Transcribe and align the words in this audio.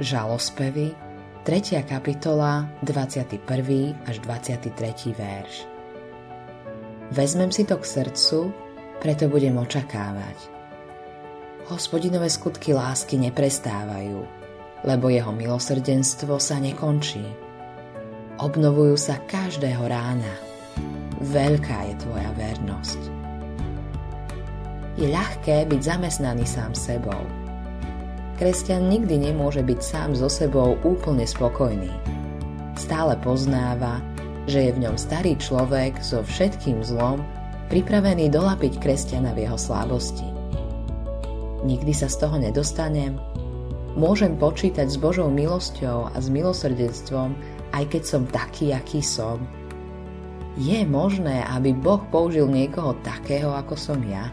Žalospevy, 0.00 0.96
3. 1.44 1.84
kapitola, 1.84 2.64
21. 2.80 3.36
až 4.08 4.16
23. 4.24 5.12
verš. 5.12 5.68
Vezmem 7.12 7.52
si 7.52 7.68
to 7.68 7.76
k 7.76 7.84
srdcu, 7.84 8.48
preto 8.96 9.28
budem 9.28 9.60
očakávať. 9.60 10.40
Hospodinové 11.68 12.32
skutky 12.32 12.72
lásky 12.72 13.20
neprestávajú, 13.20 14.24
lebo 14.88 15.12
jeho 15.12 15.36
milosrdenstvo 15.36 16.40
sa 16.40 16.56
nekončí. 16.56 17.28
Obnovujú 18.40 18.96
sa 18.96 19.20
každého 19.28 19.84
rána. 19.84 20.32
Veľká 21.20 21.92
je 21.92 21.94
tvoja 22.00 22.32
vernosť. 22.40 23.00
Je 24.96 25.12
ľahké 25.12 25.68
byť 25.68 25.80
zamestnaný 25.84 26.48
sám 26.48 26.72
sebou– 26.72 27.20
Kresťan 28.40 28.88
nikdy 28.88 29.20
nemôže 29.28 29.60
byť 29.60 29.80
sám 29.84 30.10
so 30.16 30.24
sebou 30.32 30.80
úplne 30.80 31.28
spokojný. 31.28 31.92
Stále 32.72 33.12
poznáva, 33.20 34.00
že 34.48 34.64
je 34.64 34.70
v 34.72 34.88
ňom 34.88 34.96
starý 34.96 35.36
človek 35.36 36.00
so 36.00 36.24
všetkým 36.24 36.80
zlom, 36.80 37.20
pripravený 37.68 38.32
dolapiť 38.32 38.80
kresťana 38.80 39.36
v 39.36 39.44
jeho 39.44 39.60
slábosti. 39.60 40.24
Nikdy 41.68 41.92
sa 41.92 42.08
z 42.08 42.16
toho 42.16 42.40
nedostanem? 42.40 43.20
Môžem 43.92 44.32
počítať 44.40 44.88
s 44.88 44.96
Božou 44.96 45.28
milosťou 45.28 46.08
a 46.08 46.16
s 46.16 46.32
milosrdenstvom, 46.32 47.36
aj 47.76 47.84
keď 47.92 48.02
som 48.08 48.24
taký, 48.24 48.72
aký 48.72 49.04
som. 49.04 49.44
Je 50.56 50.80
možné, 50.88 51.44
aby 51.44 51.76
Boh 51.76 52.00
použil 52.08 52.48
niekoho 52.48 52.96
takého, 53.04 53.52
ako 53.52 53.76
som 53.76 54.00
ja? 54.08 54.32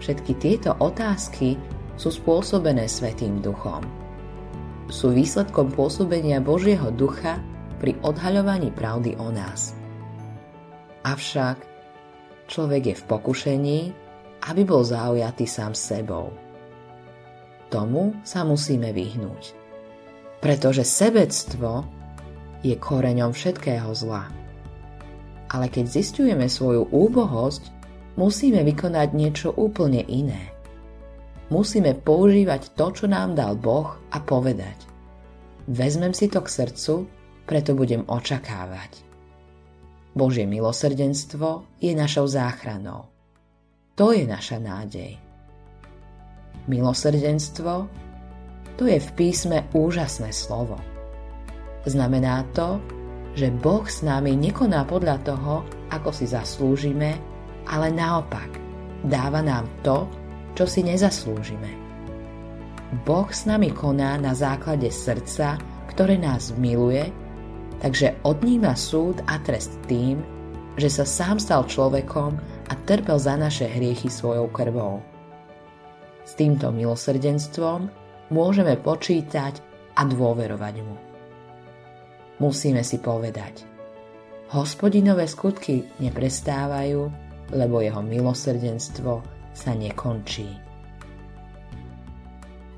Všetky 0.00 0.32
tieto 0.40 0.72
otázky 0.80 1.60
sú 1.94 2.10
spôsobené 2.10 2.90
Svetým 2.90 3.38
duchom. 3.38 3.82
Sú 4.90 5.14
výsledkom 5.14 5.72
pôsobenia 5.72 6.42
Božieho 6.42 6.90
ducha 6.92 7.40
pri 7.78 7.96
odhaľovaní 8.02 8.74
pravdy 8.74 9.16
o 9.18 9.30
nás. 9.30 9.74
Avšak 11.06 11.56
človek 12.50 12.92
je 12.92 12.96
v 12.96 13.04
pokušení, 13.08 13.80
aby 14.44 14.62
bol 14.64 14.84
zaujatý 14.84 15.48
sám 15.48 15.72
sebou. 15.72 16.32
Tomu 17.72 18.14
sa 18.22 18.44
musíme 18.44 18.92
vyhnúť. 18.92 19.56
Pretože 20.38 20.84
sebectvo 20.84 21.88
je 22.60 22.76
koreňom 22.76 23.32
všetkého 23.32 23.88
zla. 23.96 24.28
Ale 25.48 25.66
keď 25.72 25.88
zistujeme 25.88 26.48
svoju 26.48 26.92
úbohosť, 26.92 27.72
musíme 28.20 28.60
vykonať 28.62 29.08
niečo 29.16 29.48
úplne 29.56 30.04
iné 30.04 30.53
musíme 31.48 31.92
používať 31.96 32.76
to, 32.76 32.86
čo 32.92 33.04
nám 33.08 33.36
dal 33.36 33.56
Boh 33.58 33.96
a 34.12 34.18
povedať. 34.20 34.76
Vezmem 35.68 36.12
si 36.12 36.28
to 36.28 36.44
k 36.44 36.48
srdcu, 36.48 36.94
preto 37.44 37.72
budem 37.76 38.04
očakávať. 38.04 39.04
Božie 40.14 40.46
milosrdenstvo 40.46 41.80
je 41.82 41.92
našou 41.92 42.28
záchranou. 42.30 43.10
To 43.98 44.14
je 44.14 44.24
naša 44.28 44.62
nádej. 44.62 45.18
Milosrdenstvo 46.70 47.90
to 48.74 48.90
je 48.90 48.98
v 48.98 49.10
písme 49.14 49.70
úžasné 49.70 50.34
slovo. 50.34 50.78
Znamená 51.86 52.42
to, 52.56 52.82
že 53.34 53.54
Boh 53.54 53.86
s 53.86 54.02
nami 54.02 54.34
nekoná 54.38 54.86
podľa 54.86 55.18
toho, 55.26 55.54
ako 55.90 56.10
si 56.10 56.26
zaslúžime, 56.26 57.18
ale 57.66 57.90
naopak 57.90 58.50
dáva 59.06 59.42
nám 59.42 59.68
to, 59.86 60.06
čo 60.54 60.64
si 60.66 60.86
nezaslúžime. 60.86 61.70
Boh 63.02 63.26
s 63.26 63.42
nami 63.44 63.74
koná 63.74 64.14
na 64.22 64.32
základe 64.38 64.86
srdca, 64.94 65.58
ktoré 65.90 66.14
nás 66.14 66.54
miluje, 66.54 67.10
takže 67.82 68.14
odníma 68.22 68.78
súd 68.78 69.18
a 69.26 69.42
trest 69.42 69.74
tým, 69.90 70.22
že 70.78 70.90
sa 70.90 71.02
sám 71.06 71.42
stal 71.42 71.66
človekom 71.66 72.38
a 72.70 72.72
trpel 72.86 73.18
za 73.18 73.34
naše 73.34 73.66
hriechy 73.66 74.06
svojou 74.06 74.46
krvou. 74.50 75.02
S 76.24 76.38
týmto 76.38 76.70
milosrdenstvom 76.70 77.90
môžeme 78.30 78.78
počítať 78.78 79.60
a 79.94 80.02
dôverovať 80.02 80.74
mu. 80.82 80.96
Musíme 82.42 82.82
si 82.82 82.98
povedať, 82.98 83.62
hospodinové 84.50 85.30
skutky 85.30 85.86
neprestávajú, 86.02 87.06
lebo 87.54 87.76
jeho 87.78 88.02
milosrdenstvo 88.02 89.22
sa 89.54 89.72
nekončí. 89.72 90.50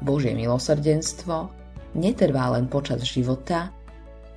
Božie 0.04 0.36
milosrdenstvo 0.36 1.50
netrvá 1.96 2.52
len 2.52 2.68
počas 2.68 3.00
života, 3.08 3.72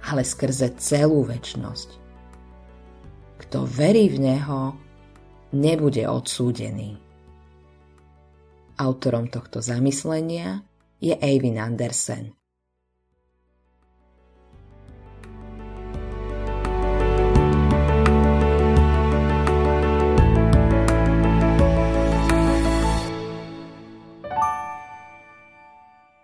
ale 0.08 0.24
skrze 0.24 0.80
celú 0.80 1.28
väčnosť. 1.28 2.00
Kto 3.44 3.68
verí 3.68 4.08
v 4.08 4.18
Neho, 4.24 4.80
nebude 5.52 6.08
odsúdený. 6.08 6.96
Autorom 8.80 9.28
tohto 9.28 9.60
zamyslenia 9.60 10.64
je 11.04 11.12
Eivin 11.20 11.60
Andersen. 11.60 12.39